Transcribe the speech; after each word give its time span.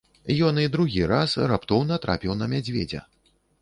Ён 0.47 0.55
і 0.61 0.65
другі 0.75 1.03
раз 1.13 1.37
раптоўна 1.53 2.01
трапіў 2.09 2.33
на 2.43 2.53
мядзведзя. 2.59 3.09